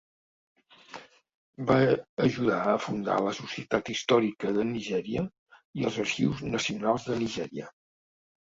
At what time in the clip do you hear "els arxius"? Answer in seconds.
5.91-6.43